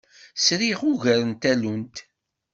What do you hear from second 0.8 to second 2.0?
ugar n tallunt.